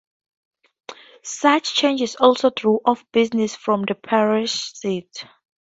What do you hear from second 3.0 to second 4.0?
business from the